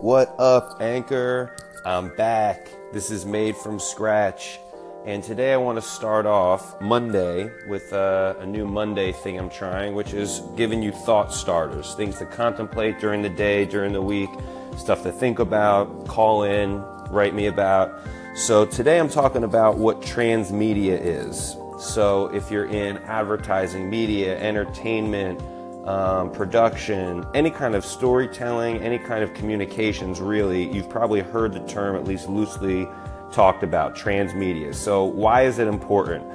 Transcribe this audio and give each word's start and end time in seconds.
What 0.00 0.36
up, 0.38 0.80
Anchor? 0.80 1.56
I'm 1.84 2.14
back. 2.14 2.68
This 2.92 3.10
is 3.10 3.26
made 3.26 3.56
from 3.56 3.80
scratch. 3.80 4.60
And 5.04 5.24
today 5.24 5.52
I 5.52 5.56
want 5.56 5.76
to 5.76 5.82
start 5.82 6.24
off 6.24 6.80
Monday 6.80 7.50
with 7.66 7.92
uh, 7.92 8.36
a 8.38 8.46
new 8.46 8.64
Monday 8.64 9.10
thing 9.10 9.36
I'm 9.40 9.50
trying, 9.50 9.96
which 9.96 10.12
is 10.14 10.40
giving 10.56 10.84
you 10.84 10.92
thought 10.92 11.34
starters, 11.34 11.96
things 11.96 12.16
to 12.18 12.26
contemplate 12.26 13.00
during 13.00 13.22
the 13.22 13.28
day, 13.28 13.64
during 13.64 13.92
the 13.92 14.00
week, 14.00 14.30
stuff 14.76 15.02
to 15.02 15.10
think 15.10 15.40
about, 15.40 16.06
call 16.06 16.44
in, 16.44 16.80
write 17.10 17.34
me 17.34 17.46
about. 17.46 18.00
So 18.36 18.64
today 18.64 19.00
I'm 19.00 19.08
talking 19.08 19.42
about 19.42 19.78
what 19.78 20.00
transmedia 20.00 20.96
is. 20.96 21.56
So 21.80 22.32
if 22.32 22.52
you're 22.52 22.66
in 22.66 22.98
advertising, 22.98 23.90
media, 23.90 24.38
entertainment, 24.38 25.42
um, 25.88 26.30
production, 26.30 27.26
any 27.32 27.50
kind 27.50 27.74
of 27.74 27.82
storytelling, 27.82 28.76
any 28.82 28.98
kind 28.98 29.24
of 29.24 29.32
communications, 29.32 30.20
really, 30.20 30.70
you've 30.70 30.90
probably 30.90 31.20
heard 31.20 31.54
the 31.54 31.60
term 31.60 31.96
at 31.96 32.04
least 32.04 32.28
loosely 32.28 32.86
talked 33.32 33.62
about, 33.62 33.96
transmedia. 33.96 34.74
So, 34.74 35.04
why 35.04 35.42
is 35.42 35.58
it 35.58 35.66
important? 35.66 36.26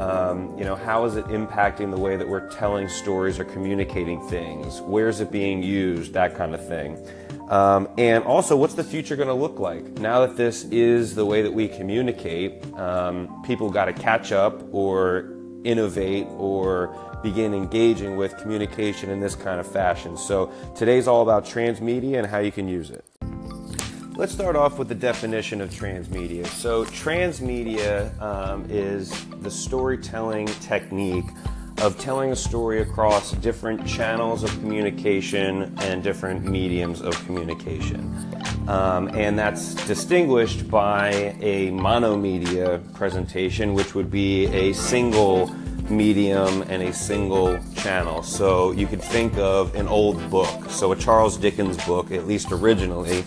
Um, 0.00 0.56
you 0.58 0.64
know, 0.64 0.74
how 0.74 1.04
is 1.04 1.16
it 1.16 1.26
impacting 1.26 1.90
the 1.90 2.00
way 2.00 2.16
that 2.16 2.26
we're 2.26 2.48
telling 2.48 2.88
stories 2.88 3.38
or 3.38 3.44
communicating 3.44 4.26
things? 4.28 4.80
Where 4.80 5.08
is 5.08 5.20
it 5.20 5.30
being 5.30 5.62
used? 5.62 6.14
That 6.14 6.34
kind 6.34 6.54
of 6.54 6.66
thing. 6.66 6.96
Um, 7.50 7.90
and 7.98 8.24
also, 8.24 8.56
what's 8.56 8.74
the 8.74 8.84
future 8.84 9.14
going 9.14 9.28
to 9.28 9.34
look 9.34 9.58
like? 9.58 9.84
Now 9.98 10.24
that 10.24 10.38
this 10.38 10.64
is 10.64 11.14
the 11.14 11.26
way 11.26 11.42
that 11.42 11.52
we 11.52 11.68
communicate, 11.68 12.64
um, 12.78 13.42
people 13.42 13.68
got 13.68 13.84
to 13.84 13.92
catch 13.92 14.32
up 14.32 14.72
or 14.72 15.36
innovate 15.64 16.26
or 16.30 16.96
begin 17.22 17.54
engaging 17.54 18.16
with 18.16 18.36
communication 18.38 19.10
in 19.10 19.20
this 19.20 19.34
kind 19.34 19.60
of 19.60 19.66
fashion. 19.66 20.16
So 20.16 20.52
today's 20.76 21.06
all 21.06 21.22
about 21.22 21.44
transmedia 21.44 22.18
and 22.18 22.26
how 22.26 22.38
you 22.38 22.52
can 22.52 22.68
use 22.68 22.90
it. 22.90 23.04
Let's 24.14 24.32
start 24.32 24.56
off 24.56 24.78
with 24.78 24.88
the 24.88 24.94
definition 24.94 25.62
of 25.62 25.70
transmedia. 25.70 26.46
So, 26.46 26.84
transmedia 26.84 28.20
um, 28.20 28.66
is 28.68 29.24
the 29.40 29.50
storytelling 29.50 30.46
technique 30.46 31.24
of 31.78 31.98
telling 31.98 32.30
a 32.30 32.36
story 32.36 32.82
across 32.82 33.32
different 33.32 33.86
channels 33.86 34.44
of 34.44 34.50
communication 34.60 35.74
and 35.78 36.02
different 36.02 36.44
mediums 36.44 37.00
of 37.00 37.14
communication. 37.24 38.14
Um, 38.68 39.08
and 39.08 39.38
that's 39.38 39.74
distinguished 39.86 40.70
by 40.70 41.34
a 41.40 41.70
monomedia 41.70 42.80
presentation, 42.94 43.72
which 43.72 43.94
would 43.94 44.10
be 44.10 44.46
a 44.48 44.74
single 44.74 45.52
medium 45.92 46.62
and 46.62 46.82
a 46.82 46.92
single 46.92 47.58
channel. 47.76 48.22
So 48.22 48.72
you 48.72 48.86
could 48.86 49.02
think 49.02 49.36
of 49.36 49.74
an 49.74 49.86
old 49.88 50.30
book. 50.30 50.70
So 50.70 50.92
a 50.92 50.96
Charles 50.96 51.36
Dickens 51.36 51.76
book, 51.84 52.10
at 52.10 52.26
least 52.26 52.50
originally, 52.50 53.24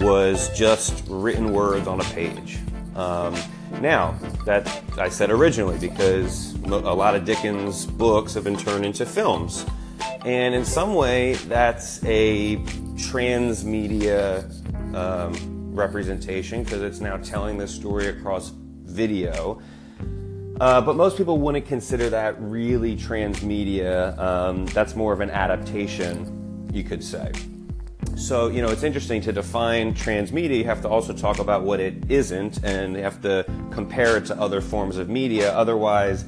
was 0.00 0.56
just 0.56 1.04
written 1.08 1.52
words 1.52 1.86
on 1.86 2.00
a 2.00 2.04
page. 2.04 2.58
Um, 2.96 3.36
now, 3.80 4.16
that 4.46 4.82
I 4.98 5.08
said 5.08 5.30
originally 5.30 5.78
because 5.78 6.54
a 6.64 6.68
lot 6.68 7.14
of 7.14 7.24
Dickens 7.24 7.86
books 7.86 8.34
have 8.34 8.44
been 8.44 8.56
turned 8.56 8.84
into 8.84 9.04
films. 9.04 9.66
And 10.24 10.54
in 10.54 10.64
some 10.64 10.94
way, 10.94 11.34
that's 11.34 12.02
a 12.04 12.56
transmedia 12.96 14.44
um, 14.94 15.74
representation 15.74 16.62
because 16.62 16.82
it's 16.82 17.00
now 17.00 17.16
telling 17.18 17.58
the 17.58 17.66
story 17.66 18.06
across 18.06 18.50
video 18.50 19.60
uh, 20.60 20.80
but 20.80 20.96
most 20.96 21.16
people 21.16 21.38
wouldn't 21.38 21.66
consider 21.66 22.10
that 22.10 22.40
really 22.40 22.96
transmedia. 22.96 24.16
Um, 24.18 24.66
that's 24.66 24.94
more 24.94 25.12
of 25.12 25.20
an 25.20 25.30
adaptation, 25.30 26.68
you 26.72 26.84
could 26.84 27.02
say. 27.02 27.32
So, 28.16 28.48
you 28.48 28.62
know, 28.62 28.68
it's 28.68 28.84
interesting 28.84 29.20
to 29.22 29.32
define 29.32 29.94
transmedia. 29.94 30.58
You 30.58 30.64
have 30.64 30.80
to 30.82 30.88
also 30.88 31.12
talk 31.12 31.40
about 31.40 31.62
what 31.62 31.80
it 31.80 32.10
isn't, 32.10 32.62
and 32.62 32.94
you 32.94 33.02
have 33.02 33.20
to 33.22 33.44
compare 33.72 34.16
it 34.16 34.26
to 34.26 34.40
other 34.40 34.60
forms 34.60 34.98
of 34.98 35.08
media. 35.08 35.52
Otherwise, 35.52 36.24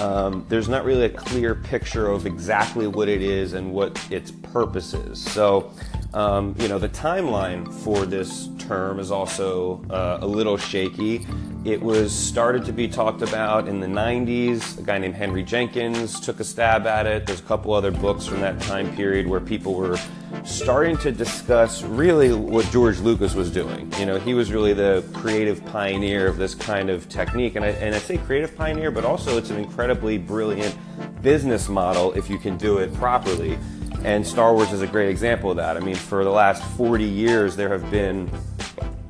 um, 0.00 0.46
there's 0.48 0.68
not 0.68 0.84
really 0.84 1.04
a 1.04 1.10
clear 1.10 1.54
picture 1.54 2.10
of 2.10 2.24
exactly 2.24 2.86
what 2.86 3.08
it 3.08 3.20
is 3.20 3.52
and 3.52 3.72
what 3.72 4.00
its 4.10 4.30
purpose 4.30 4.94
is. 4.94 5.22
So, 5.22 5.70
um, 6.16 6.54
you 6.58 6.66
know, 6.66 6.78
the 6.78 6.88
timeline 6.88 7.70
for 7.70 8.06
this 8.06 8.48
term 8.58 8.98
is 8.98 9.10
also 9.10 9.84
uh, 9.90 10.16
a 10.22 10.26
little 10.26 10.56
shaky. 10.56 11.26
It 11.66 11.82
was 11.82 12.10
started 12.10 12.64
to 12.64 12.72
be 12.72 12.88
talked 12.88 13.20
about 13.20 13.68
in 13.68 13.80
the 13.80 13.86
90s. 13.86 14.78
A 14.78 14.82
guy 14.82 14.96
named 14.96 15.14
Henry 15.14 15.42
Jenkins 15.42 16.18
took 16.18 16.40
a 16.40 16.44
stab 16.44 16.86
at 16.86 17.06
it. 17.06 17.26
There's 17.26 17.40
a 17.40 17.42
couple 17.42 17.74
other 17.74 17.90
books 17.90 18.24
from 18.24 18.40
that 18.40 18.58
time 18.62 18.96
period 18.96 19.26
where 19.26 19.40
people 19.40 19.74
were 19.74 19.98
starting 20.42 20.96
to 20.98 21.12
discuss 21.12 21.82
really 21.82 22.32
what 22.32 22.64
George 22.70 22.98
Lucas 23.00 23.34
was 23.34 23.50
doing. 23.50 23.92
You 23.98 24.06
know, 24.06 24.18
he 24.18 24.32
was 24.32 24.50
really 24.50 24.72
the 24.72 25.04
creative 25.12 25.62
pioneer 25.66 26.28
of 26.28 26.38
this 26.38 26.54
kind 26.54 26.88
of 26.88 27.10
technique. 27.10 27.56
And 27.56 27.64
I, 27.64 27.68
and 27.68 27.94
I 27.94 27.98
say 27.98 28.16
creative 28.16 28.56
pioneer, 28.56 28.90
but 28.90 29.04
also 29.04 29.36
it's 29.36 29.50
an 29.50 29.58
incredibly 29.58 30.16
brilliant 30.16 30.74
business 31.20 31.68
model 31.68 32.14
if 32.14 32.30
you 32.30 32.38
can 32.38 32.56
do 32.56 32.78
it 32.78 32.94
properly. 32.94 33.58
And 34.06 34.24
Star 34.24 34.54
Wars 34.54 34.72
is 34.72 34.82
a 34.82 34.86
great 34.86 35.08
example 35.08 35.50
of 35.50 35.56
that. 35.56 35.76
I 35.76 35.80
mean, 35.80 35.96
for 35.96 36.22
the 36.22 36.30
last 36.30 36.62
40 36.76 37.02
years, 37.02 37.56
there 37.56 37.68
have 37.70 37.90
been 37.90 38.30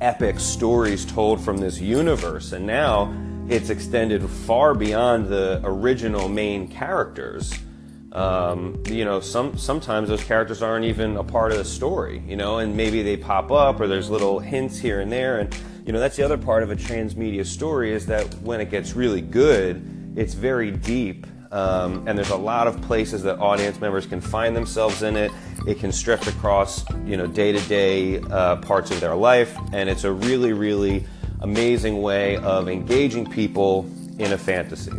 epic 0.01 0.39
stories 0.39 1.05
told 1.05 1.39
from 1.39 1.57
this 1.57 1.79
universe, 1.79 2.51
and 2.51 2.65
now 2.65 3.15
it's 3.47 3.69
extended 3.69 4.27
far 4.27 4.73
beyond 4.73 5.27
the 5.27 5.61
original 5.63 6.27
main 6.27 6.67
characters. 6.67 7.53
Um, 8.11 8.81
you 8.87 9.05
know, 9.05 9.19
some 9.19 9.55
sometimes 9.55 10.09
those 10.09 10.23
characters 10.23 10.63
aren't 10.63 10.85
even 10.85 11.15
a 11.17 11.23
part 11.23 11.51
of 11.51 11.59
the 11.59 11.65
story, 11.65 12.23
you 12.27 12.35
know, 12.35 12.57
and 12.57 12.75
maybe 12.75 13.03
they 13.03 13.17
pop 13.17 13.51
up 13.51 13.79
or 13.79 13.85
there's 13.85 14.09
little 14.09 14.39
hints 14.39 14.79
here 14.79 15.01
and 15.01 15.11
there. 15.11 15.37
And, 15.37 15.55
you 15.85 15.93
know, 15.93 15.99
that's 15.99 16.15
the 16.15 16.23
other 16.23 16.39
part 16.39 16.63
of 16.63 16.71
a 16.71 16.75
transmedia 16.75 17.45
story 17.45 17.93
is 17.93 18.07
that 18.07 18.23
when 18.41 18.59
it 18.61 18.71
gets 18.71 18.95
really 18.95 19.21
good, 19.21 20.15
it's 20.15 20.33
very 20.33 20.71
deep 20.71 21.27
um, 21.51 22.07
and 22.07 22.17
there's 22.17 22.29
a 22.29 22.35
lot 22.37 22.67
of 22.67 22.81
places 22.81 23.23
that 23.23 23.39
audience 23.39 23.79
members 23.79 24.05
can 24.05 24.21
find 24.21 24.55
themselves 24.55 25.03
in 25.03 25.15
it. 25.15 25.31
It 25.67 25.79
can 25.79 25.91
stretch 25.91 26.27
across, 26.27 26.85
you 27.05 27.17
know, 27.17 27.27
day-to-day 27.27 28.21
uh, 28.21 28.57
parts 28.57 28.91
of 28.91 28.99
their 28.99 29.15
life, 29.15 29.55
and 29.73 29.89
it's 29.89 30.03
a 30.03 30.11
really, 30.11 30.53
really 30.53 31.05
amazing 31.41 32.01
way 32.01 32.37
of 32.37 32.67
engaging 32.67 33.29
people 33.29 33.89
in 34.19 34.33
a 34.33 34.37
fantasy. 34.37 34.91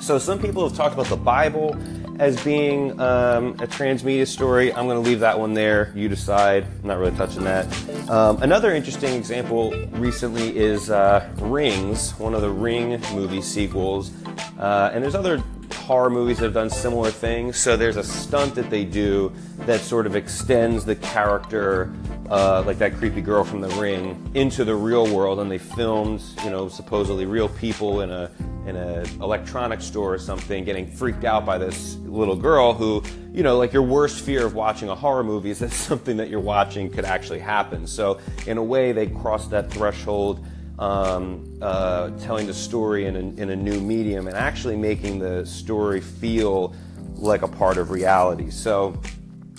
So 0.00 0.18
some 0.18 0.40
people 0.40 0.66
have 0.66 0.76
talked 0.76 0.94
about 0.94 1.06
the 1.06 1.16
Bible 1.16 1.76
as 2.18 2.42
being 2.44 2.98
um, 3.00 3.50
a 3.60 3.66
transmedia 3.66 4.26
story. 4.26 4.72
I'm 4.72 4.86
going 4.86 5.02
to 5.02 5.08
leave 5.08 5.20
that 5.20 5.38
one 5.38 5.54
there. 5.54 5.92
You 5.94 6.08
decide. 6.08 6.64
I'm 6.64 6.88
not 6.88 6.98
really 6.98 7.16
touching 7.16 7.44
that. 7.44 7.66
Um, 8.10 8.42
another 8.42 8.74
interesting 8.74 9.14
example 9.14 9.72
recently 9.92 10.56
is 10.56 10.90
uh, 10.90 11.28
Rings, 11.36 12.12
one 12.18 12.34
of 12.34 12.42
the 12.42 12.50
Ring 12.50 13.00
movie 13.14 13.42
sequels. 13.42 14.12
Uh, 14.58 14.90
and 14.92 15.02
there's 15.02 15.14
other 15.14 15.42
horror 15.92 16.08
movies 16.08 16.38
that 16.38 16.44
have 16.44 16.54
done 16.54 16.70
similar 16.70 17.10
things. 17.10 17.54
So 17.58 17.76
there's 17.76 17.98
a 17.98 18.02
stunt 18.02 18.54
that 18.54 18.70
they 18.70 18.82
do 18.82 19.30
that 19.66 19.80
sort 19.80 20.06
of 20.06 20.16
extends 20.16 20.86
the 20.86 20.96
character, 20.96 21.92
uh, 22.30 22.62
like 22.64 22.78
that 22.78 22.94
creepy 22.94 23.20
girl 23.20 23.44
from 23.44 23.60
The 23.60 23.68
Ring, 23.78 24.30
into 24.32 24.64
the 24.64 24.74
real 24.74 25.14
world, 25.14 25.38
and 25.38 25.50
they 25.50 25.58
filmed, 25.58 26.22
you 26.44 26.48
know, 26.48 26.70
supposedly 26.70 27.26
real 27.26 27.50
people 27.50 28.00
in 28.00 28.10
a 28.10 28.30
in 28.66 28.74
an 28.76 29.04
electronics 29.20 29.84
store 29.84 30.14
or 30.14 30.18
something, 30.18 30.64
getting 30.64 30.86
freaked 30.90 31.24
out 31.24 31.44
by 31.44 31.58
this 31.58 31.96
little 32.06 32.36
girl 32.36 32.72
who, 32.72 33.02
you 33.30 33.42
know, 33.42 33.58
like 33.58 33.74
your 33.74 33.82
worst 33.82 34.24
fear 34.24 34.46
of 34.46 34.54
watching 34.54 34.88
a 34.88 34.94
horror 34.94 35.24
movie 35.24 35.50
is 35.50 35.58
that 35.58 35.72
something 35.90 36.16
that 36.16 36.30
you're 36.30 36.40
watching 36.40 36.88
could 36.88 37.04
actually 37.04 37.40
happen. 37.40 37.86
So 37.86 38.18
in 38.46 38.56
a 38.56 38.64
way, 38.64 38.92
they 38.92 39.08
cross 39.08 39.46
that 39.48 39.70
threshold 39.70 40.42
um, 40.82 41.58
uh, 41.62 42.10
telling 42.18 42.48
the 42.48 42.54
story 42.54 43.06
in 43.06 43.14
a, 43.14 43.40
in 43.40 43.50
a 43.50 43.56
new 43.56 43.80
medium 43.80 44.26
and 44.26 44.36
actually 44.36 44.76
making 44.76 45.20
the 45.20 45.46
story 45.46 46.00
feel 46.00 46.74
like 47.14 47.42
a 47.42 47.48
part 47.48 47.78
of 47.78 47.90
reality. 47.90 48.50
So 48.50 49.00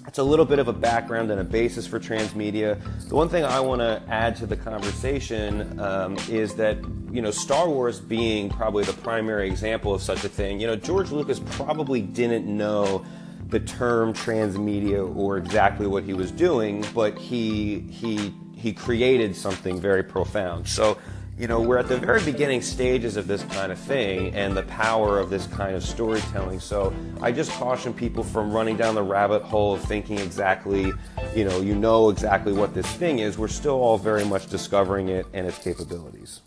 it's 0.06 0.17
a 0.17 0.23
little 0.23 0.44
bit 0.44 0.59
of 0.59 0.67
a 0.67 0.73
background 0.73 1.31
and 1.31 1.39
a 1.39 1.44
basis 1.45 1.88
for 1.88 1.97
transmedia. 1.97 2.78
The 3.07 3.16
one 3.16 3.29
thing 3.29 3.45
I 3.45 3.61
want 3.61 3.79
to 3.79 4.03
add 4.09 4.35
to 4.37 4.46
the 4.46 4.58
conversation 4.58 5.79
um, 5.79 6.17
is 6.29 6.55
that 6.55 6.78
you 7.09 7.22
know 7.22 7.31
Star 7.31 7.69
Wars 7.69 8.02
being 8.02 8.49
probably 8.49 8.84
the 8.84 8.93
primary 8.93 9.47
example 9.47 9.93
of 9.93 10.02
such 10.02 10.26
a 10.26 10.29
thing. 10.29 10.59
You 10.59 10.67
know 10.67 10.76
George 10.76 11.11
Lucas 11.11 11.40
probably 11.52 12.02
didn't 12.02 12.46
know 12.46 13.05
the 13.47 13.61
term 13.61 14.14
transmedia 14.14 15.16
or 15.16 15.37
exactly 15.37 15.87
what 15.87 16.03
he 16.03 16.14
was 16.14 16.31
doing, 16.31 16.85
but 16.93 17.17
he 17.17 17.79
he 17.79 18.34
he 18.64 18.72
created 18.72 19.35
something 19.35 19.78
very 19.78 20.03
profound. 20.03 20.66
So, 20.66 20.97
you 21.38 21.47
know, 21.47 21.59
we're 21.59 21.78
at 21.78 21.88
the 21.88 21.97
very 21.97 22.24
beginning 22.24 22.62
stages 22.62 23.18
of 23.18 23.28
this 23.28 23.44
kind 23.46 23.72
of 23.72 23.80
thing 23.80 24.34
and 24.35 24.56
the 24.56 24.64
power 24.64 25.20
of 25.20 25.30
this 25.32 25.47
kind 25.47 25.76
of 25.76 25.84
storytelling. 25.84 26.59
So, 26.59 26.94
I 27.22 27.32
just 27.32 27.52
caution 27.53 27.94
people 27.94 28.24
from 28.24 28.52
running 28.52 28.78
down 28.78 28.94
the 28.94 29.03
rabbit 29.03 29.41
hole 29.41 29.74
of 29.74 29.84
thinking 29.84 30.20
exactly, 30.20 30.94
you 31.35 31.46
know, 31.46 31.62
you 31.62 31.74
know 31.74 32.09
exactly 32.09 32.53
what 32.53 32.74
this 32.76 32.88
thing 32.94 33.20
is. 33.20 33.38
We're 33.38 33.47
still 33.47 33.82
all 33.82 33.97
very 33.97 34.24
much 34.24 34.47
discovering 34.47 35.09
it 35.09 35.26
and 35.34 35.47
its 35.47 35.58
capabilities. 35.58 36.41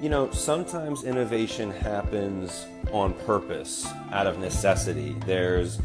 You 0.00 0.08
know, 0.10 0.30
sometimes 0.32 1.04
innovation 1.04 1.70
happens 1.70 2.66
on 2.92 3.14
purpose, 3.24 3.86
out 4.10 4.26
of 4.26 4.38
necessity. 4.38 5.16
There's 5.24 5.80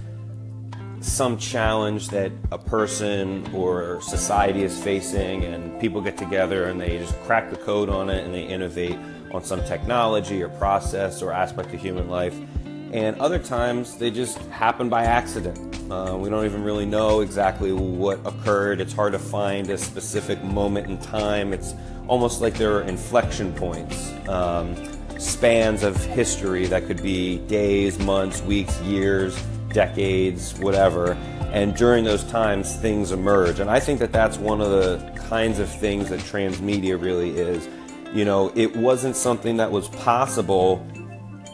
some 1.01 1.37
challenge 1.37 2.09
that 2.09 2.31
a 2.51 2.57
person 2.57 3.49
or 3.53 4.01
society 4.01 4.63
is 4.63 4.81
facing, 4.83 5.45
and 5.45 5.79
people 5.79 6.01
get 6.01 6.17
together 6.17 6.65
and 6.65 6.79
they 6.79 6.97
just 6.97 7.17
crack 7.21 7.49
the 7.49 7.55
code 7.55 7.89
on 7.89 8.09
it 8.09 8.25
and 8.25 8.33
they 8.33 8.43
innovate 8.43 8.97
on 9.31 9.43
some 9.43 9.63
technology 9.65 10.41
or 10.41 10.49
process 10.49 11.21
or 11.21 11.31
aspect 11.31 11.73
of 11.73 11.79
human 11.79 12.09
life. 12.09 12.37
And 12.91 13.15
other 13.19 13.37
times 13.37 13.97
they 13.97 14.09
just 14.09 14.39
happen 14.47 14.89
by 14.89 15.03
accident. 15.03 15.79
Uh, 15.91 16.17
we 16.17 16.29
don't 16.29 16.45
even 16.45 16.63
really 16.63 16.85
know 16.85 17.21
exactly 17.21 17.71
what 17.71 18.19
occurred. 18.25 18.81
It's 18.81 18.93
hard 18.93 19.13
to 19.13 19.19
find 19.19 19.69
a 19.69 19.77
specific 19.77 20.43
moment 20.43 20.87
in 20.87 20.97
time. 20.97 21.53
It's 21.53 21.75
almost 22.07 22.41
like 22.41 22.55
there 22.55 22.75
are 22.75 22.81
inflection 22.81 23.53
points, 23.53 24.11
um, 24.27 24.75
spans 25.19 25.83
of 25.83 26.03
history 26.03 26.65
that 26.67 26.87
could 26.87 27.01
be 27.03 27.37
days, 27.47 27.99
months, 27.99 28.41
weeks, 28.41 28.79
years, 28.81 29.39
decades, 29.71 30.57
whatever. 30.59 31.13
And 31.51 31.75
during 31.75 32.03
those 32.03 32.23
times, 32.25 32.75
things 32.75 33.11
emerge. 33.11 33.59
And 33.59 33.69
I 33.69 33.79
think 33.79 33.99
that 33.99 34.11
that's 34.11 34.37
one 34.37 34.61
of 34.61 34.69
the 34.69 35.11
kinds 35.27 35.59
of 35.59 35.69
things 35.69 36.09
that 36.09 36.19
transmedia 36.19 37.01
really 37.01 37.31
is. 37.31 37.67
You 38.13 38.25
know, 38.25 38.51
it 38.55 38.75
wasn't 38.75 39.15
something 39.15 39.57
that 39.57 39.71
was 39.71 39.87
possible 39.89 40.85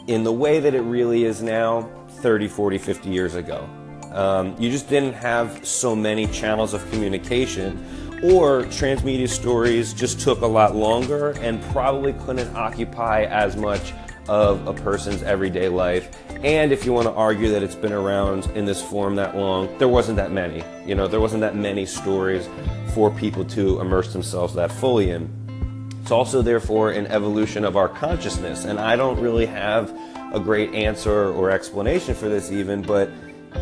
in 0.06 0.22
the 0.22 0.32
way 0.32 0.60
that 0.60 0.74
it 0.74 0.82
really 0.82 1.24
is 1.24 1.42
now 1.42 1.90
30, 2.08 2.48
40, 2.48 2.78
50 2.78 3.10
years 3.10 3.34
ago. 3.34 3.68
Um, 4.12 4.56
you 4.58 4.70
just 4.70 4.88
didn't 4.88 5.14
have 5.14 5.66
so 5.66 5.94
many 5.94 6.26
channels 6.28 6.72
of 6.72 6.88
communication, 6.90 7.84
or 8.22 8.62
transmedia 8.64 9.28
stories 9.28 9.92
just 9.92 10.20
took 10.20 10.40
a 10.40 10.46
lot 10.46 10.74
longer 10.74 11.32
and 11.40 11.62
probably 11.64 12.14
couldn't 12.14 12.54
occupy 12.56 13.24
as 13.24 13.56
much 13.56 13.92
of 14.28 14.66
a 14.66 14.72
person's 14.72 15.22
everyday 15.22 15.68
life. 15.68 16.10
And 16.42 16.72
if 16.72 16.84
you 16.84 16.92
want 16.92 17.06
to 17.06 17.12
argue 17.12 17.50
that 17.50 17.62
it's 17.62 17.74
been 17.74 17.92
around 17.92 18.46
in 18.54 18.64
this 18.64 18.82
form 18.82 19.16
that 19.16 19.36
long, 19.36 19.76
there 19.78 19.88
wasn't 19.88 20.16
that 20.16 20.32
many. 20.32 20.62
You 20.86 20.94
know, 20.94 21.06
there 21.06 21.20
wasn't 21.20 21.40
that 21.40 21.56
many 21.56 21.86
stories 21.86 22.48
for 22.94 23.10
people 23.10 23.44
to 23.46 23.80
immerse 23.80 24.12
themselves 24.12 24.54
that 24.54 24.72
fully 24.72 25.10
in. 25.10 25.30
It's 26.02 26.10
also, 26.10 26.42
therefore, 26.42 26.92
an 26.92 27.06
evolution 27.08 27.64
of 27.64 27.76
our 27.76 27.88
consciousness. 27.88 28.64
And 28.64 28.78
I 28.78 28.96
don't 28.96 29.18
really 29.20 29.46
have 29.46 29.92
a 30.32 30.40
great 30.40 30.74
answer 30.74 31.32
or 31.32 31.50
explanation 31.50 32.14
for 32.14 32.28
this, 32.28 32.52
even, 32.52 32.82
but 32.82 33.10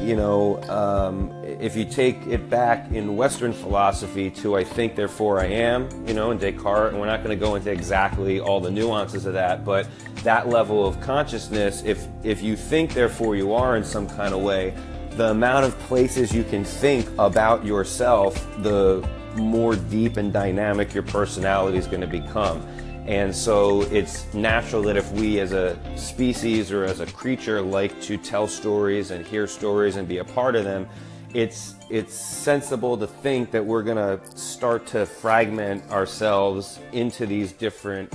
you 0.01 0.17
know, 0.17 0.61
um, 0.65 1.31
if 1.61 1.77
you 1.77 1.85
take 1.85 2.27
it 2.27 2.49
back 2.51 2.91
in 2.93 3.17
Western 3.17 3.53
philosophy 3.53 4.31
to 4.31 4.57
I 4.57 4.65
think, 4.65 4.95
therefore 4.95 5.41
I 5.41 5.47
am, 5.47 5.89
you 6.07 6.15
know, 6.15 6.31
in 6.31 6.39
Descartes, 6.39 6.93
and 6.93 7.01
we're 7.01 7.07
not 7.07 7.23
going 7.23 7.39
to 7.39 7.45
go 7.45 7.55
into 7.55 7.71
exactly 7.71 8.41
all 8.41 8.61
the 8.61 8.71
nuances 8.71 9.27
of 9.27 9.35
that, 9.35 9.65
but 9.65 9.89
that 10.23 10.49
level 10.49 10.87
of 10.87 11.01
consciousness, 11.01 11.83
if, 11.85 12.07
if 12.23 12.43
you 12.43 12.57
think, 12.57 12.95
therefore 12.95 13.37
you 13.37 13.53
are 13.53 13.77
in 13.77 13.85
some 13.85 14.09
kind 14.09 14.35
of 14.35 14.43
way, 14.43 14.75
the 15.11 15.31
amount 15.31 15.65
of 15.65 15.79
places 15.81 16.35
you 16.35 16.45
can 16.45 16.65
think 16.65 17.09
about 17.19 17.65
yourself, 17.65 18.35
the 18.63 19.07
more 19.37 19.77
deep 19.77 20.17
and 20.17 20.33
dynamic 20.33 20.95
your 20.95 21.03
personality 21.03 21.79
is 21.79 21.87
going 21.87 22.01
to 22.01 22.07
become. 22.07 22.61
And 23.07 23.35
so 23.35 23.83
it's 23.83 24.33
natural 24.33 24.83
that 24.85 24.97
if 24.97 25.11
we 25.13 25.39
as 25.41 25.53
a 25.53 25.77
species 25.97 26.73
or 26.73 26.85
as 26.85 27.01
a 27.01 27.07
creature 27.07 27.61
like 27.61 28.01
to 28.03 28.17
tell 28.17 28.49
stories 28.49 29.11
and 29.11 29.27
hear 29.27 29.47
stories 29.47 29.97
and 29.97 30.09
be 30.09 30.19
a 30.19 30.25
part 30.25 30.57
of 30.57 30.65
them, 30.65 30.89
it's 31.35 31.75
it's 31.91 32.15
sensible 32.15 32.97
to 32.97 33.07
think 33.07 33.51
that 33.51 33.65
we're 33.65 33.83
going 33.83 33.97
to 33.97 34.21
start 34.37 34.87
to 34.87 35.05
fragment 35.05 35.89
ourselves 35.91 36.79
into 36.93 37.27
these 37.27 37.53
different 37.53 38.13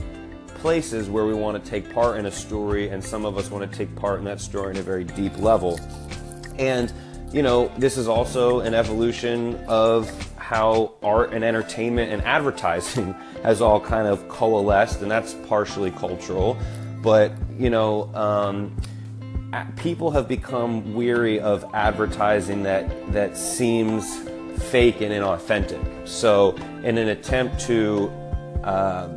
places 0.55 1.09
where 1.09 1.25
we 1.25 1.33
want 1.33 1.61
to 1.63 1.69
take 1.69 1.93
part 1.93 2.17
in 2.17 2.25
a 2.25 2.31
story 2.31 2.89
and 2.89 3.03
some 3.03 3.25
of 3.25 3.37
us 3.37 3.51
want 3.51 3.69
to 3.69 3.77
take 3.77 3.93
part 3.95 4.19
in 4.19 4.25
that 4.25 4.41
story 4.41 4.71
in 4.71 4.77
a 4.77 4.81
very 4.81 5.03
deep 5.03 5.37
level. 5.37 5.79
And 6.57 6.91
you 7.31 7.43
know, 7.43 7.71
this 7.77 7.97
is 7.97 8.07
also 8.07 8.61
an 8.61 8.73
evolution 8.73 9.55
of 9.67 10.09
how 10.37 10.93
art 11.03 11.31
and 11.31 11.43
entertainment 11.43 12.11
and 12.11 12.23
advertising 12.23 13.13
has 13.43 13.61
all 13.61 13.79
kind 13.79 14.07
of 14.07 14.27
coalesced, 14.29 15.01
and 15.03 15.11
that's 15.11 15.35
partially 15.47 15.91
cultural. 15.91 16.57
But, 17.03 17.33
you 17.57 17.69
know, 17.69 18.13
um, 18.15 18.75
people 19.77 20.11
have 20.11 20.27
become 20.27 20.93
weary 20.93 21.39
of 21.39 21.65
advertising 21.73 22.63
that, 22.63 23.11
that 23.13 23.37
seems 23.37 24.19
fake 24.69 25.01
and 25.01 25.11
inauthentic. 25.11 26.07
So, 26.07 26.55
in 26.83 26.97
an 26.97 27.09
attempt 27.09 27.59
to 27.61 28.09
uh, 28.63 29.09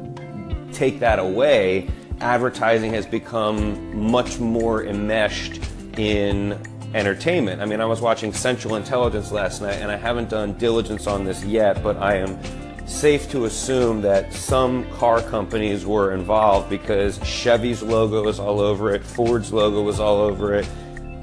take 0.72 1.00
that 1.00 1.18
away, 1.18 1.88
advertising 2.20 2.92
has 2.92 3.06
become 3.06 4.10
much 4.10 4.38
more 4.38 4.84
enmeshed 4.84 5.60
in 5.98 6.58
entertainment. 6.94 7.60
I 7.60 7.64
mean, 7.64 7.80
I 7.80 7.86
was 7.86 8.00
watching 8.00 8.32
Central 8.32 8.76
Intelligence 8.76 9.32
last 9.32 9.60
night, 9.60 9.76
and 9.76 9.90
I 9.90 9.96
haven't 9.96 10.28
done 10.28 10.54
diligence 10.54 11.06
on 11.06 11.24
this 11.24 11.44
yet, 11.44 11.82
but 11.82 11.96
I 11.96 12.16
am 12.16 12.38
safe 12.84 13.30
to 13.30 13.44
assume 13.44 14.02
that 14.02 14.32
some 14.32 14.90
car 14.92 15.22
companies 15.22 15.86
were 15.86 16.12
involved 16.12 16.68
because 16.68 17.18
Chevy's 17.24 17.82
logo 17.82 18.24
was 18.24 18.38
all 18.38 18.60
over 18.60 18.94
it, 18.94 19.04
Ford's 19.04 19.52
logo 19.52 19.82
was 19.82 20.00
all 20.00 20.20
over 20.20 20.54
it, 20.54 20.68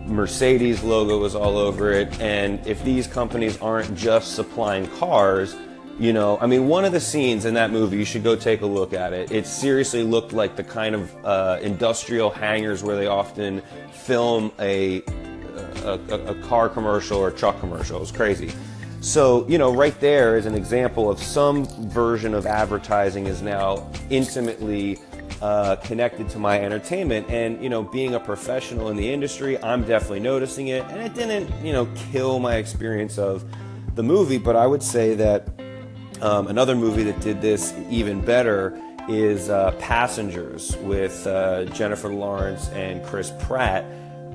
Mercedes 0.05 0.83
logo 0.83 1.17
was 1.17 1.35
all 1.35 1.57
over 1.57 1.91
it, 1.91 2.19
and 2.19 2.65
if 2.65 2.83
these 2.83 3.07
companies 3.07 3.59
aren't 3.61 3.95
just 3.95 4.35
supplying 4.35 4.87
cars, 4.97 5.55
you 5.99 6.13
know, 6.13 6.37
I 6.39 6.47
mean, 6.47 6.67
one 6.67 6.85
of 6.85 6.93
the 6.93 6.99
scenes 7.01 7.43
in 7.43 7.55
that 7.55 7.71
movie, 7.71 7.97
you 7.97 8.05
should 8.05 8.23
go 8.23 8.35
take 8.35 8.61
a 8.61 8.65
look 8.65 8.93
at 8.93 9.11
it. 9.11 9.31
It 9.31 9.45
seriously 9.45 10.01
looked 10.01 10.31
like 10.31 10.55
the 10.55 10.63
kind 10.63 10.95
of 10.95 11.25
uh, 11.25 11.59
industrial 11.61 12.29
hangars 12.29 12.83
where 12.83 12.95
they 12.95 13.07
often 13.07 13.61
film 13.91 14.51
a 14.59 15.03
a, 15.83 15.99
a, 16.27 16.35
car 16.47 16.69
commercial 16.69 17.19
or 17.19 17.29
a 17.29 17.31
truck 17.31 17.59
commercial. 17.59 17.97
It 17.97 18.01
was 18.01 18.11
crazy. 18.11 18.51
So, 19.01 19.47
you 19.47 19.57
know, 19.57 19.73
right 19.73 19.97
there 20.01 20.37
is 20.37 20.45
an 20.45 20.55
example 20.55 21.09
of 21.09 21.19
some 21.19 21.65
version 21.89 22.33
of 22.33 22.45
advertising 22.45 23.27
is 23.27 23.41
now 23.41 23.89
intimately 24.09 24.99
uh, 25.41 25.77
connected 25.77 26.29
to 26.29 26.39
my 26.39 26.59
entertainment. 26.61 27.29
And, 27.29 27.63
you 27.63 27.69
know, 27.69 27.81
being 27.81 28.15
a 28.15 28.19
professional 28.19 28.89
in 28.89 28.97
the 28.97 29.09
industry, 29.09 29.61
I'm 29.63 29.85
definitely 29.85 30.19
noticing 30.19 30.67
it. 30.67 30.83
And 30.89 31.01
it 31.01 31.13
didn't, 31.13 31.49
you 31.65 31.71
know, 31.71 31.87
kill 32.11 32.39
my 32.39 32.55
experience 32.55 33.17
of 33.17 33.45
the 33.95 34.03
movie, 34.03 34.37
but 34.37 34.57
I 34.57 34.67
would 34.67 34.83
say 34.83 35.15
that 35.15 35.47
um, 36.21 36.47
another 36.47 36.75
movie 36.75 37.03
that 37.03 37.21
did 37.21 37.41
this 37.41 37.73
even 37.89 38.19
better 38.19 38.77
is 39.07 39.49
uh, 39.49 39.71
Passengers 39.79 40.75
with 40.77 41.25
uh, 41.25 41.65
Jennifer 41.65 42.09
Lawrence 42.09 42.67
and 42.69 43.03
Chris 43.05 43.31
Pratt 43.39 43.85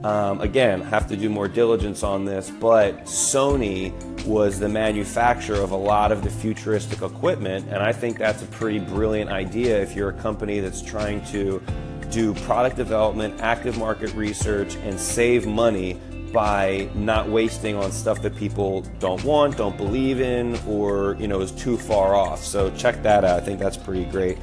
um, 0.05 0.43
again, 0.43 0.83
have 0.83 1.09
to 1.09 1.17
do 1.17 1.31
more 1.31 1.49
diligence 1.49 2.03
on 2.03 2.27
this, 2.27 2.51
but 2.51 3.05
Sony 3.05 3.91
was 4.27 4.61
the 4.61 4.69
manufacturer 4.69 5.61
of 5.61 5.71
a 5.71 5.77
lot 5.77 6.13
of 6.13 6.23
the 6.23 6.29
futuristic 6.29 7.01
equipment, 7.01 7.67
and 7.71 7.83
I 7.83 7.93
think 7.93 8.19
that's 8.19 8.43
a 8.43 8.47
pretty 8.47 8.81
brilliant 8.81 9.31
idea 9.31 9.81
if 9.81 9.97
you're 9.97 10.11
a 10.11 10.21
company 10.21 10.61
that's 10.61 10.83
trying 10.83 11.25
to 11.27 11.63
do 12.11 12.35
product 12.35 12.77
development, 12.77 13.41
active 13.41 13.79
market 13.79 14.13
research, 14.13 14.77
and 14.77 15.01
save 15.01 15.47
money 15.47 15.99
by 16.35 16.87
not 16.95 17.31
wasting 17.31 17.75
on 17.75 17.91
stuff 17.91 18.21
that 18.21 18.37
people 18.37 18.83
don't 18.99 19.25
want, 19.25 19.57
don't 19.57 19.79
believe 19.79 20.21
in, 20.21 20.55
or 20.69 21.17
you 21.19 21.29
know 21.29 21.41
is 21.41 21.53
too 21.53 21.79
far 21.79 22.15
off. 22.15 22.45
So 22.45 22.71
check 22.77 23.03
that 23.05 23.25
out. 23.25 23.41
I 23.41 23.43
think 23.43 23.59
that's 23.59 23.79
pretty 23.79 24.05
great. 24.05 24.37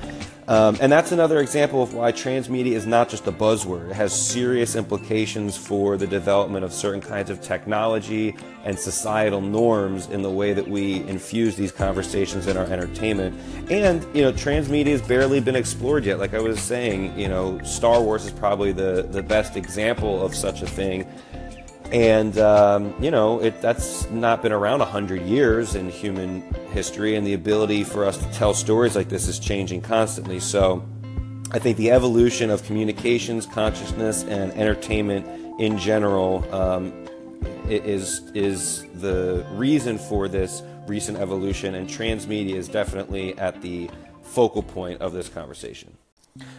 Um, 0.48 0.78
and 0.82 0.92
that's 0.92 1.12
another 1.12 1.40
example 1.40 1.84
of 1.84 1.94
why 1.94 2.12
transmedia 2.12 2.74
is 2.74 2.88
not 2.88 3.10
just 3.10 3.28
a 3.28 3.32
buzzword. 3.32 3.92
It 3.92 3.94
has 3.94 4.12
serious 4.12 4.76
implications 4.76 5.56
for 5.56 5.98
the 5.98 6.08
development 6.08 6.66
of 6.66 6.74
certain 6.74 7.02
kinds 7.02 7.30
of 7.30 7.42
technology 7.42 8.36
and 8.64 8.78
societal 8.78 9.42
norms 9.42 10.08
in 10.08 10.22
the 10.22 10.30
way 10.30 10.54
that 10.54 10.68
we 10.68 11.02
infuse 11.08 11.56
these 11.56 11.72
conversations 11.72 12.48
in 12.48 12.58
our 12.58 12.66
entertainment. 12.66 13.40
And, 13.70 14.04
you 14.16 14.24
know, 14.24 14.32
transmedia 14.32 14.92
has 14.92 15.02
barely 15.02 15.40
been 15.40 15.56
explored 15.56 16.06
yet. 16.06 16.20
Like 16.20 16.34
I 16.34 16.40
was 16.40 16.60
saying, 16.60 17.18
you 17.18 17.28
know, 17.28 17.60
Star 17.64 18.02
Wars 18.02 18.26
is 18.26 18.32
probably 18.32 18.72
the, 18.72 19.08
the 19.10 19.24
best 19.24 19.56
example 19.56 20.24
of 20.24 20.36
such 20.36 20.62
a 20.62 20.68
thing 20.68 21.08
and 21.92 22.38
um, 22.38 22.94
you 23.00 23.12
know 23.12 23.40
it, 23.42 23.62
that's 23.62 24.10
not 24.10 24.42
been 24.42 24.52
around 24.52 24.80
100 24.80 25.22
years 25.24 25.76
in 25.76 25.90
human 25.90 26.42
history 26.72 27.16
and 27.16 27.26
the 27.28 27.34
ability 27.34 27.84
for 27.84 28.06
us 28.06 28.18
to 28.18 28.32
tell 28.32 28.54
stories 28.54 28.96
like 28.96 29.10
this 29.10 29.28
is 29.28 29.40
changing 29.40 29.82
constantly. 29.82 30.40
So 30.40 30.84
i 31.54 31.60
think 31.60 31.78
the 31.78 31.92
evolution 31.92 32.50
of 32.50 32.64
communications 32.64 33.46
consciousness 33.46 34.24
and 34.24 34.54
entertainment 34.54 35.26
in 35.60 35.78
general 35.78 36.46
um, 36.56 36.94
is 37.68 38.22
is 38.34 38.86
the 38.96 39.46
reason 39.52 39.98
for 39.98 40.28
this 40.28 40.64
recent 40.88 41.18
evolution 41.18 41.76
and 41.76 41.88
transmedia 41.88 42.56
is 42.56 42.68
definitely 42.68 43.38
at 43.38 43.62
the 43.62 43.90
focal 44.24 44.64
point 44.64 45.02
of 45.02 45.14
this 45.14 45.30
conversation. 45.30 45.96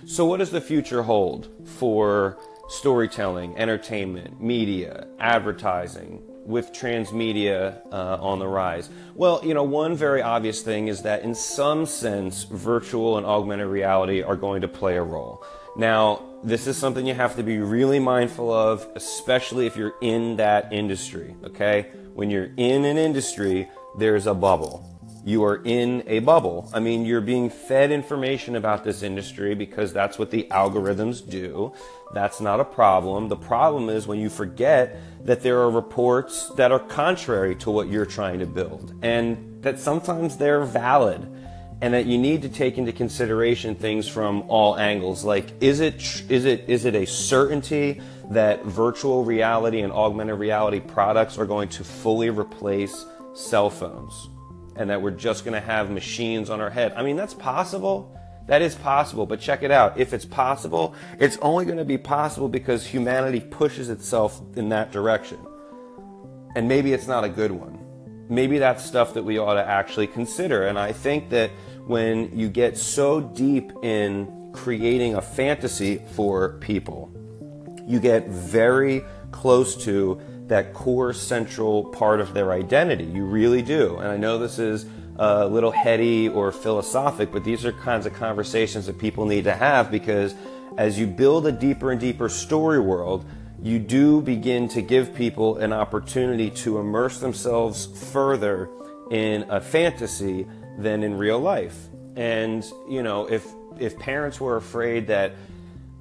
So 0.07 0.27
what 0.27 0.39
does 0.39 0.51
the 0.51 0.61
future 0.61 1.03
hold 1.03 1.49
for 1.65 2.37
storytelling, 2.69 3.57
entertainment, 3.57 4.41
media, 4.41 5.07
advertising, 5.19 6.23
with 6.45 6.73
transmedia 6.73 7.81
uh, 7.93 8.19
on 8.21 8.39
the 8.39 8.49
rise? 8.49 8.91
Well, 9.15 9.41
you 9.45 9.55
know, 9.55 9.63
one 9.63 9.95
very 9.95 10.23
obvious 10.23 10.63
thing 10.63 10.89
is 10.89 11.03
that 11.03 11.23
in 11.23 11.35
some 11.35 11.87
sense, 11.87 12.45
virtual 12.45 13.17
and 13.17 13.27
augmented 13.27 13.69
reality 13.69 14.23
are 14.23 14.37
going 14.37 14.63
to 14.63 14.69
play 14.69 14.97
a 14.97 15.03
role. 15.03 15.45
Now, 15.77 16.23
this 16.43 16.67
is 16.67 16.77
something 16.77 17.07
you 17.07 17.15
have 17.15 17.37
to 17.37 17.43
be 17.43 17.59
really 17.59 17.99
mindful 17.99 18.53
of, 18.53 18.87
especially 18.95 19.67
if 19.67 19.77
you're 19.77 19.95
in 20.01 20.37
that 20.37 20.73
industry, 20.73 21.37
okay? 21.45 21.91
When 22.15 22.31
you're 22.31 22.51
in 22.57 22.85
an 22.85 22.99
industry, 22.99 23.69
there's 23.97 24.27
a 24.27 24.35
bubble. 24.35 24.92
You 25.25 25.45
are 25.45 25.63
in 25.65 26.03
a 26.09 26.19
bubble. 26.19 26.69
I 26.75 26.81
mean, 26.81 27.05
you're 27.05 27.21
being 27.21 27.49
fed 27.49 27.93
information 27.93 28.57
about 28.57 28.83
this 28.83 29.03
industry 29.03 29.55
because 29.55 29.93
that's 29.93 30.19
what 30.19 30.31
the 30.33 30.49
algorithms 30.51 31.29
do. 31.29 31.73
That's 32.13 32.41
not 32.41 32.59
a 32.59 32.65
problem. 32.65 33.29
The 33.29 33.37
problem 33.37 33.89
is 33.89 34.07
when 34.07 34.19
you 34.19 34.29
forget 34.29 34.99
that 35.25 35.43
there 35.43 35.61
are 35.61 35.71
reports 35.71 36.49
that 36.57 36.73
are 36.73 36.81
contrary 36.81 37.55
to 37.57 37.71
what 37.71 37.89
you're 37.89 38.07
trying 38.07 38.41
to 38.41 38.47
build 38.47 38.95
and 39.03 39.63
that 39.63 39.79
sometimes 39.79 40.37
they're 40.37 40.65
valid 40.65 41.29
and 41.81 41.95
that 41.95 42.07
you 42.07 42.19
need 42.19 42.43
to 42.43 42.49
take 42.49 42.79
into 42.79 42.93
consideration 42.93 43.75
things 43.75 44.09
from 44.09 44.43
all 44.49 44.77
angles 44.79 45.25
like 45.25 45.53
is 45.61 45.81
it 45.81 45.95
is 46.29 46.45
it 46.45 46.65
is 46.69 46.85
it 46.85 46.95
a 46.95 47.05
certainty 47.05 48.01
that 48.31 48.65
virtual 48.65 49.25
reality 49.25 49.81
and 49.81 49.93
augmented 49.93 50.39
reality 50.39 50.81
products 50.81 51.39
are 51.39 51.47
going 51.47 51.69
to 51.69 51.85
fully 51.85 52.31
replace 52.31 53.05
cell 53.35 53.71
phones 53.71 54.29
and 54.77 54.91
that 54.91 55.01
we're 55.01 55.11
just 55.11 55.45
going 55.45 55.55
to 55.55 55.67
have 55.67 55.91
machines 55.91 56.51
on 56.51 56.61
our 56.61 56.71
head. 56.71 56.93
I 56.97 57.03
mean 57.03 57.17
that's 57.17 57.35
possible. 57.35 58.19
That 58.47 58.63
is 58.63 58.75
possible 58.75 59.27
but 59.27 59.41
check 59.41 59.63
it 59.63 59.71
out. 59.71 59.99
If 59.99 60.13
it's 60.13 60.25
possible 60.25 60.95
it's 61.19 61.37
only 61.39 61.65
going 61.65 61.79
to 61.79 61.85
be 61.85 61.99
possible 61.99 62.49
because 62.49 62.87
humanity 62.87 63.41
pushes 63.41 63.89
itself 63.91 64.41
in 64.57 64.69
that 64.71 64.93
direction. 64.93 65.39
And 66.55 66.69
maybe 66.69 66.93
it's 66.93 67.07
not 67.07 67.25
a 67.25 67.29
good 67.29 67.51
one. 67.51 67.79
Maybe 68.29 68.59
that's 68.59 68.85
stuff 68.85 69.15
that 69.15 69.25
we 69.25 69.39
ought 69.39 69.55
to 69.55 69.67
actually 69.67 70.07
consider. 70.07 70.67
And 70.67 70.79
i 70.79 70.93
think 70.93 71.31
that 71.31 71.51
when 71.87 72.37
you 72.39 72.49
get 72.49 72.79
so 72.79 73.21
deep 73.21 73.73
in 73.83 74.43
creating 74.53 75.15
a 75.15 75.23
fantasy 75.23 76.03
for 76.13 76.59
people. 76.59 77.11
You 77.87 77.99
get 77.99 78.29
very 78.29 79.03
close 79.31 79.83
to 79.85 80.21
that 80.53 80.75
core 80.75 81.15
central 81.15 81.85
part 81.85 82.21
of 82.21 82.35
their 82.35 82.53
identity. 82.53 83.05
You 83.05 83.25
really 83.25 83.63
do. 83.63 83.97
And 83.97 84.09
I 84.09 84.19
know 84.19 84.37
this 84.37 84.59
is 84.59 84.85
a 85.17 85.47
little 85.47 85.71
heady 85.71 86.29
or 86.29 86.53
philosophic, 86.53 87.33
but 87.33 87.43
these 87.43 87.65
are 87.65 87.73
kinds 87.73 88.05
of 88.05 88.13
conversations 88.13 88.85
that 88.85 88.99
people 88.99 89.25
need 89.25 89.45
to 89.45 89.55
have 89.55 89.91
because 89.91 90.35
as 90.77 90.99
you 90.99 91.07
build 91.07 91.47
a 91.47 91.53
deeper 91.53 91.91
and 91.91 91.99
deeper 91.99 92.29
story 92.29 92.81
world, 92.81 93.25
you 93.63 93.79
do 93.79 94.21
begin 94.21 94.69
to 94.69 94.83
give 94.83 95.15
people 95.15 95.57
an 95.57 95.73
opportunity 95.73 96.51
to 96.51 96.79
immerse 96.79 97.19
themselves 97.19 97.87
further 98.11 98.69
in 99.11 99.47
a 99.49 99.61
fantasy 99.61 100.47
than 100.79 101.03
in 101.03 101.17
real 101.17 101.39
life. 101.39 101.89
And 102.15 102.63
you 102.87 103.03
know, 103.03 103.27
if 103.27 103.47
if 103.79 103.99
parents 103.99 104.39
were 104.39 104.57
afraid 104.57 105.07
that 105.07 105.33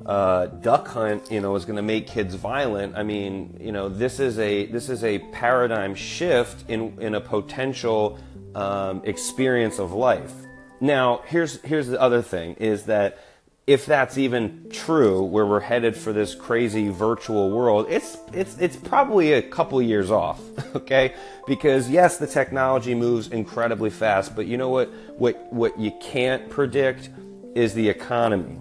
uh, 0.06 0.48
duck 0.48 0.88
hunt, 0.88 1.32
you 1.32 1.42
know, 1.42 1.56
is 1.56 1.66
going 1.66 1.76
to 1.76 1.82
make 1.82 2.08
kids 2.08 2.36
violent. 2.36 2.96
I 2.96 3.04
mean, 3.04 3.58
you 3.60 3.72
know, 3.72 3.90
this 3.90 4.20
is 4.20 4.40
a 4.40 4.66
this 4.68 4.90
is 4.90 5.04
a 5.04 5.20
paradigm 5.32 5.96
shift 5.96 6.70
in 6.70 7.00
in 7.00 7.16
a 7.16 7.22
potential 7.22 8.20
um, 8.56 9.02
experience 9.06 9.80
of 9.80 9.94
life. 9.94 10.34
Now, 10.80 11.22
here's 11.28 11.62
here's 11.62 11.88
the 11.88 12.02
other 12.02 12.22
thing: 12.22 12.56
is 12.56 12.84
that 12.84 13.20
if 13.68 13.86
that's 13.86 14.18
even 14.18 14.68
true, 14.72 15.24
where 15.24 15.46
we're 15.46 15.60
headed 15.60 15.96
for 15.96 16.12
this 16.12 16.34
crazy 16.34 16.90
virtual 16.90 17.52
world, 17.52 17.86
it's 17.90 18.18
it's 18.34 18.58
it's 18.58 18.76
probably 18.76 19.34
a 19.34 19.42
couple 19.42 19.82
years 19.82 20.10
off, 20.10 20.42
okay? 20.76 21.14
Because 21.46 21.90
yes, 21.90 22.18
the 22.18 22.28
technology 22.28 22.96
moves 22.96 23.28
incredibly 23.28 23.92
fast, 23.92 24.36
but 24.36 24.48
you 24.48 24.58
know 24.58 24.70
what 24.70 24.92
what 25.18 25.54
what 25.54 25.80
you 25.80 25.92
can't 26.02 26.50
predict 26.50 27.10
is 27.54 27.74
the 27.74 27.88
economy. 27.88 28.58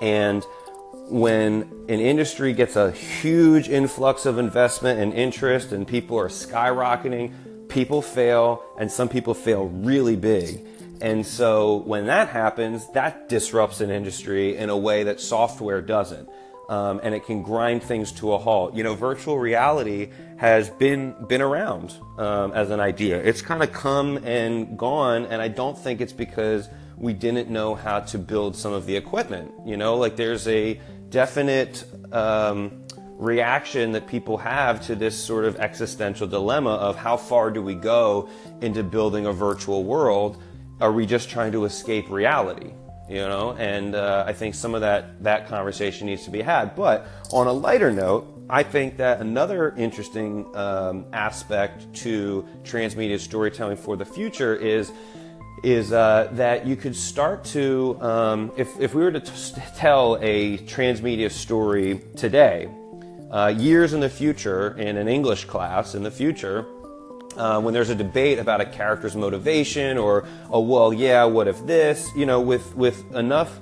And 0.00 0.44
when 1.10 1.62
an 1.88 2.00
industry 2.00 2.52
gets 2.52 2.76
a 2.76 2.90
huge 2.92 3.68
influx 3.68 4.26
of 4.26 4.38
investment 4.38 5.00
and 5.00 5.12
interest 5.14 5.72
and 5.72 5.86
people 5.86 6.18
are 6.18 6.28
skyrocketing, 6.28 7.68
people 7.68 8.02
fail 8.02 8.62
and 8.78 8.90
some 8.90 9.08
people 9.08 9.34
fail 9.34 9.66
really 9.66 10.16
big. 10.16 10.66
And 11.00 11.24
so 11.24 11.76
when 11.76 12.06
that 12.06 12.28
happens, 12.28 12.90
that 12.92 13.28
disrupts 13.28 13.80
an 13.80 13.90
industry 13.90 14.56
in 14.56 14.68
a 14.68 14.76
way 14.76 15.04
that 15.04 15.20
software 15.20 15.80
doesn't. 15.80 16.28
Um, 16.68 17.00
and 17.02 17.14
it 17.14 17.24
can 17.24 17.42
grind 17.42 17.82
things 17.82 18.12
to 18.12 18.32
a 18.34 18.38
halt. 18.38 18.74
You 18.74 18.82
know, 18.82 18.94
virtual 18.94 19.38
reality 19.38 20.10
has 20.36 20.68
been 20.68 21.14
been 21.26 21.40
around 21.40 21.96
um, 22.18 22.52
as 22.52 22.70
an 22.70 22.78
idea. 22.78 23.18
It's 23.18 23.40
kind 23.40 23.62
of 23.62 23.72
come 23.72 24.18
and 24.18 24.78
gone, 24.78 25.24
and 25.26 25.40
I 25.40 25.48
don't 25.48 25.78
think 25.78 26.02
it's 26.02 26.12
because 26.12 26.68
we 26.98 27.14
didn't 27.14 27.48
know 27.48 27.74
how 27.74 28.00
to 28.00 28.18
build 28.18 28.54
some 28.54 28.72
of 28.72 28.84
the 28.84 28.96
equipment. 28.96 29.50
You 29.64 29.78
know, 29.78 29.96
like 29.96 30.16
there's 30.16 30.46
a 30.46 30.78
definite 31.08 31.84
um, 32.12 32.84
reaction 33.16 33.92
that 33.92 34.06
people 34.06 34.36
have 34.36 34.84
to 34.86 34.94
this 34.94 35.16
sort 35.16 35.46
of 35.46 35.56
existential 35.56 36.26
dilemma 36.26 36.74
of 36.74 36.96
how 36.96 37.16
far 37.16 37.50
do 37.50 37.62
we 37.62 37.74
go 37.74 38.28
into 38.60 38.82
building 38.82 39.24
a 39.24 39.32
virtual 39.32 39.84
world 39.84 40.42
are 40.80 40.92
we 40.92 41.06
just 41.06 41.28
trying 41.28 41.52
to 41.52 41.64
escape 41.64 42.08
reality? 42.08 42.70
You 43.08 43.20
know, 43.20 43.56
and 43.58 43.94
uh, 43.94 44.24
I 44.26 44.34
think 44.34 44.54
some 44.54 44.74
of 44.74 44.82
that 44.82 45.22
that 45.22 45.48
conversation 45.48 46.06
needs 46.06 46.24
to 46.24 46.30
be 46.30 46.42
had. 46.42 46.76
But 46.76 47.06
on 47.32 47.46
a 47.46 47.52
lighter 47.52 47.90
note, 47.90 48.26
I 48.50 48.62
think 48.62 48.98
that 48.98 49.20
another 49.20 49.74
interesting 49.76 50.54
um, 50.54 51.06
aspect 51.12 51.92
to 52.02 52.46
transmedia 52.64 53.18
storytelling 53.18 53.76
for 53.76 53.96
the 53.96 54.04
future 54.04 54.54
is 54.54 54.92
is 55.62 55.92
uh, 55.92 56.28
that 56.32 56.66
you 56.66 56.76
could 56.76 56.94
start 56.94 57.44
to, 57.44 57.98
um, 58.00 58.52
if, 58.56 58.78
if 58.80 58.94
we 58.94 59.02
were 59.02 59.10
to 59.10 59.20
t- 59.20 59.60
tell 59.76 60.16
a 60.20 60.58
transmedia 60.58 61.30
story 61.30 62.00
today, 62.16 62.68
uh, 63.30 63.52
years 63.56 63.92
in 63.92 64.00
the 64.00 64.08
future, 64.08 64.78
in 64.78 64.96
an 64.96 65.08
English 65.08 65.44
class 65.46 65.94
in 65.94 66.02
the 66.02 66.10
future, 66.10 66.64
uh, 67.38 67.60
when 67.60 67.72
there's 67.72 67.90
a 67.90 67.94
debate 67.94 68.38
about 68.38 68.60
a 68.60 68.66
character's 68.66 69.16
motivation 69.16 69.96
or, 69.96 70.26
oh, 70.50 70.60
well, 70.60 70.92
yeah, 70.92 71.24
what 71.24 71.48
if 71.48 71.64
this? 71.66 72.10
You 72.16 72.26
know, 72.26 72.40
with, 72.40 72.76
with 72.76 73.14
enough 73.14 73.58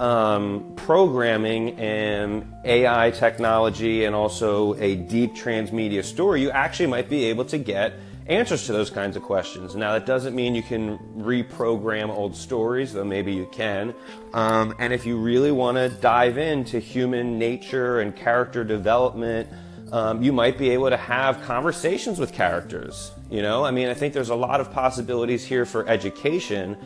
um, 0.00 0.72
programming 0.76 1.78
and 1.78 2.54
AI 2.64 3.10
technology 3.10 4.04
and 4.04 4.14
also 4.14 4.74
a 4.74 4.96
deep 4.96 5.34
transmedia 5.34 6.04
story, 6.04 6.40
you 6.40 6.50
actually 6.50 6.86
might 6.86 7.08
be 7.08 7.26
able 7.26 7.44
to 7.46 7.58
get 7.58 7.94
answers 8.28 8.66
to 8.66 8.72
those 8.72 8.90
kinds 8.90 9.16
of 9.16 9.22
questions. 9.22 9.74
Now, 9.74 9.92
that 9.92 10.04
doesn't 10.04 10.34
mean 10.34 10.54
you 10.54 10.62
can 10.62 10.98
reprogram 11.16 12.10
old 12.10 12.36
stories, 12.36 12.92
though 12.92 13.04
maybe 13.04 13.32
you 13.32 13.48
can. 13.50 13.94
Um, 14.34 14.74
and 14.78 14.92
if 14.92 15.06
you 15.06 15.16
really 15.16 15.50
want 15.50 15.76
to 15.78 15.88
dive 15.88 16.36
into 16.36 16.78
human 16.78 17.38
nature 17.38 18.00
and 18.00 18.14
character 18.14 18.64
development, 18.64 19.48
um, 19.92 20.22
you 20.22 20.32
might 20.32 20.58
be 20.58 20.70
able 20.70 20.90
to 20.90 20.96
have 20.96 21.42
conversations 21.42 22.18
with 22.18 22.32
characters. 22.32 23.10
You 23.30 23.42
know, 23.42 23.64
I 23.64 23.70
mean, 23.70 23.88
I 23.88 23.94
think 23.94 24.14
there's 24.14 24.30
a 24.30 24.34
lot 24.34 24.60
of 24.60 24.72
possibilities 24.72 25.44
here 25.44 25.64
for 25.64 25.88
education, 25.88 26.76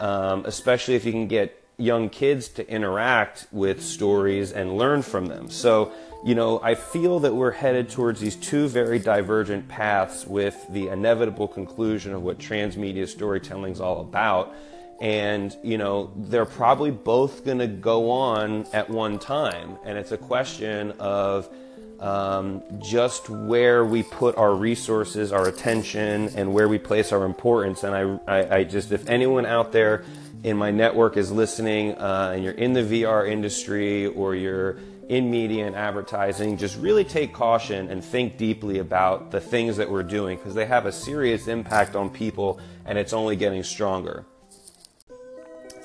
um, 0.00 0.44
especially 0.46 0.94
if 0.94 1.04
you 1.04 1.12
can 1.12 1.26
get 1.26 1.62
young 1.78 2.08
kids 2.08 2.48
to 2.48 2.68
interact 2.68 3.46
with 3.50 3.82
stories 3.82 4.52
and 4.52 4.76
learn 4.76 5.02
from 5.02 5.26
them. 5.26 5.50
So, 5.50 5.92
you 6.24 6.34
know, 6.34 6.60
I 6.62 6.76
feel 6.76 7.20
that 7.20 7.34
we're 7.34 7.50
headed 7.50 7.90
towards 7.90 8.20
these 8.20 8.36
two 8.36 8.68
very 8.68 8.98
divergent 8.98 9.68
paths 9.68 10.26
with 10.26 10.56
the 10.70 10.88
inevitable 10.88 11.48
conclusion 11.48 12.14
of 12.14 12.22
what 12.22 12.38
transmedia 12.38 13.08
storytelling 13.08 13.72
is 13.72 13.80
all 13.80 14.00
about. 14.00 14.54
And, 15.00 15.56
you 15.64 15.78
know, 15.78 16.12
they're 16.16 16.44
probably 16.44 16.92
both 16.92 17.44
going 17.44 17.58
to 17.58 17.66
go 17.66 18.10
on 18.10 18.66
at 18.72 18.88
one 18.88 19.18
time. 19.18 19.76
And 19.84 19.98
it's 19.98 20.12
a 20.12 20.16
question 20.16 20.92
of, 21.00 21.48
um, 22.02 22.64
just 22.80 23.30
where 23.30 23.84
we 23.84 24.02
put 24.02 24.36
our 24.36 24.54
resources, 24.54 25.30
our 25.30 25.46
attention, 25.46 26.30
and 26.34 26.52
where 26.52 26.68
we 26.68 26.76
place 26.76 27.12
our 27.12 27.24
importance. 27.24 27.84
And 27.84 27.94
I, 27.94 28.40
I, 28.40 28.56
I 28.56 28.64
just, 28.64 28.90
if 28.90 29.08
anyone 29.08 29.46
out 29.46 29.70
there 29.70 30.04
in 30.42 30.56
my 30.56 30.72
network 30.72 31.16
is 31.16 31.30
listening 31.30 31.92
uh, 31.92 32.32
and 32.34 32.42
you're 32.42 32.54
in 32.54 32.72
the 32.72 32.80
VR 32.80 33.30
industry 33.30 34.06
or 34.08 34.34
you're 34.34 34.78
in 35.08 35.30
media 35.30 35.64
and 35.64 35.76
advertising, 35.76 36.56
just 36.56 36.76
really 36.78 37.04
take 37.04 37.32
caution 37.32 37.88
and 37.88 38.04
think 38.04 38.36
deeply 38.36 38.80
about 38.80 39.30
the 39.30 39.40
things 39.40 39.76
that 39.76 39.88
we're 39.88 40.02
doing 40.02 40.36
because 40.36 40.54
they 40.54 40.66
have 40.66 40.86
a 40.86 40.92
serious 40.92 41.46
impact 41.46 41.94
on 41.94 42.10
people 42.10 42.58
and 42.84 42.98
it's 42.98 43.12
only 43.12 43.36
getting 43.36 43.62
stronger. 43.62 44.26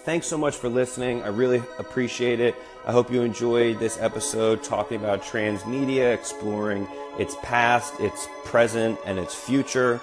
Thanks 0.08 0.26
so 0.26 0.38
much 0.38 0.56
for 0.56 0.70
listening. 0.70 1.22
I 1.24 1.28
really 1.28 1.62
appreciate 1.80 2.40
it. 2.40 2.56
I 2.86 2.94
hope 2.94 3.12
you 3.12 3.24
enjoyed 3.24 3.78
this 3.78 3.98
episode 4.00 4.64
talking 4.64 4.96
about 4.96 5.22
transmedia, 5.22 6.14
exploring 6.14 6.88
its 7.20 7.36
past, 7.44 8.00
its 8.00 8.30
present, 8.46 8.98
and 9.06 9.20
its 9.20 9.36
future. 9.36 9.98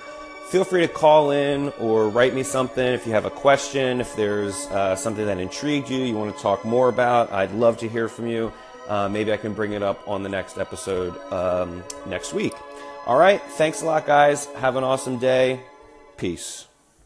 Feel 0.51 0.63
free 0.63 0.83
to 0.83 0.93
call 0.93 1.31
in 1.31 1.73
or 1.81 2.11
write 2.11 2.35
me 2.35 2.43
something 2.43 2.85
if 2.85 3.07
you 3.07 3.15
have 3.15 3.25
a 3.25 3.31
question, 3.31 3.99
if 4.03 4.15
there's 4.15 4.67
uh, 4.67 4.95
something 4.95 5.25
that 5.25 5.39
intrigued 5.39 5.89
you, 5.89 6.01
you 6.01 6.15
want 6.15 6.37
to 6.37 6.43
talk 6.43 6.67
more 6.67 6.91
about. 6.91 7.33
I'd 7.33 7.53
love 7.53 7.79
to 7.79 7.89
hear 7.89 8.07
from 8.07 8.27
you. 8.27 8.53
Uh, 8.87 9.09
maybe 9.09 9.33
I 9.33 9.39
can 9.39 9.55
bring 9.55 9.73
it 9.73 9.83
up 9.83 10.07
on 10.07 10.23
the 10.23 10.29
next 10.29 10.59
episode 10.59 11.17
um, 11.33 11.83
next 12.07 12.35
week. 12.35 12.53
All 13.07 13.17
right. 13.17 13.41
Thanks 13.53 13.81
a 13.81 13.87
lot, 13.87 14.05
guys. 14.05 14.45
Have 14.57 14.77
an 14.77 14.85
awesome 14.85 15.19
day. 15.19 15.61
Peace. 16.19 16.67